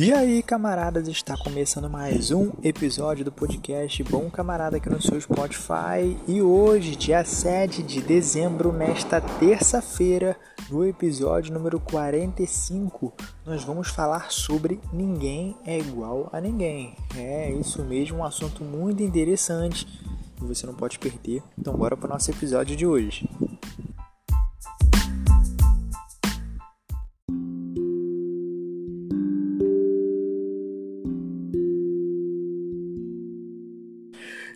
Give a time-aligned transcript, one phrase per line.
[0.00, 5.20] E aí, camaradas, está começando mais um episódio do podcast Bom Camarada aqui no seu
[5.20, 6.16] Spotify.
[6.28, 10.36] E hoje, dia 7 de dezembro, nesta terça-feira,
[10.70, 13.12] no episódio número 45,
[13.44, 16.94] nós vamos falar sobre Ninguém é igual a ninguém.
[17.16, 19.84] É isso mesmo, um assunto muito interessante
[20.40, 21.42] e você não pode perder.
[21.58, 23.28] Então, bora para o nosso episódio de hoje.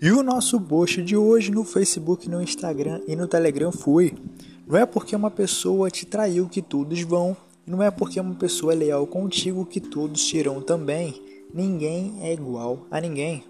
[0.00, 4.14] E o nosso post de hoje no Facebook, no Instagram e no Telegram foi:
[4.66, 8.72] Não é porque uma pessoa te traiu que todos vão, não é porque uma pessoa
[8.72, 11.22] é leal contigo que todos te irão também.
[11.52, 13.44] Ninguém é igual a ninguém.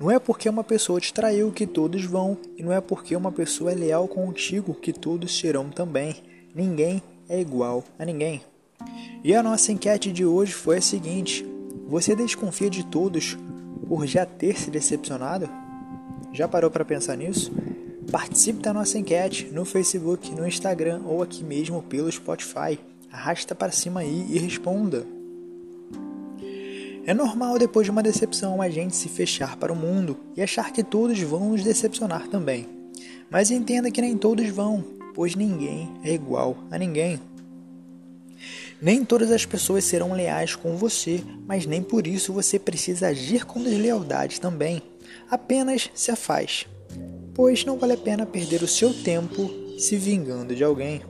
[0.00, 3.30] Não é porque uma pessoa te traiu que todos vão, e não é porque uma
[3.30, 6.16] pessoa é leal contigo que todos te irão também.
[6.54, 8.42] Ninguém é igual a ninguém.
[9.22, 11.46] E a nossa enquete de hoje foi a seguinte:
[11.86, 13.36] Você desconfia de todos
[13.88, 15.48] por já ter se decepcionado?
[16.32, 17.52] Já parou para pensar nisso?
[18.10, 22.78] Participe da nossa enquete no Facebook, no Instagram ou aqui mesmo pelo Spotify.
[23.10, 25.06] Arrasta para cima aí e responda.
[27.04, 30.72] É normal depois de uma decepção a gente se fechar para o mundo e achar
[30.72, 32.68] que todos vão nos decepcionar também.
[33.28, 34.84] Mas entenda que nem todos vão,
[35.14, 37.18] pois ninguém é igual a ninguém.
[38.82, 43.46] Nem todas as pessoas serão leais com você, mas nem por isso você precisa agir
[43.46, 44.82] com deslealdade também.
[45.30, 46.68] Apenas se afaste,
[47.32, 51.00] pois não vale a pena perder o seu tempo se vingando de alguém.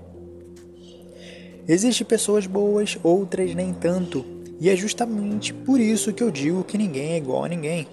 [1.66, 4.22] Existem pessoas boas, outras nem tanto,
[4.60, 7.88] e é justamente por isso que eu digo que ninguém é igual a ninguém.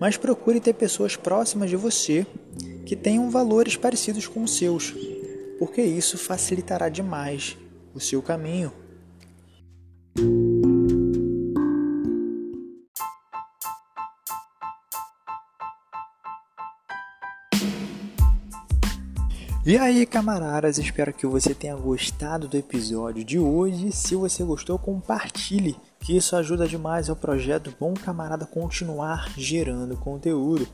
[0.00, 2.26] Mas procure ter pessoas próximas de você
[2.84, 4.92] que tenham valores parecidos com os seus,
[5.60, 7.56] porque isso facilitará demais
[7.94, 8.72] o seu caminho.
[19.64, 23.92] E aí, camaradas, espero que você tenha gostado do episódio de hoje.
[23.92, 30.66] Se você gostou, compartilhe, que isso ajuda demais ao projeto Bom Camarada continuar gerando conteúdo.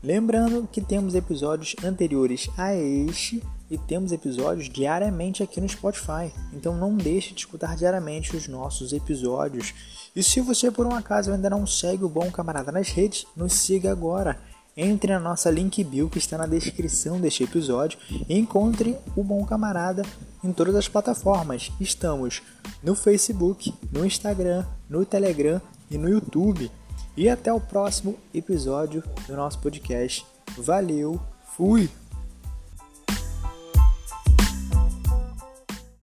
[0.00, 6.32] Lembrando que temos episódios anteriores a este e temos episódios diariamente aqui no Spotify.
[6.52, 9.74] Então não deixe de escutar diariamente os nossos episódios.
[10.14, 13.52] E se você por um acaso ainda não segue o Bom Camarada nas redes, nos
[13.52, 14.38] siga agora
[14.76, 19.44] entre na nossa link bio que está na descrição deste episódio e encontre o Bom
[19.44, 20.02] Camarada
[20.42, 21.70] em todas as plataformas.
[21.80, 22.42] Estamos
[22.82, 25.60] no Facebook, no Instagram, no Telegram
[25.90, 26.70] e no YouTube.
[27.16, 30.26] E até o próximo episódio do nosso podcast.
[30.56, 31.20] Valeu,
[31.56, 32.01] fui!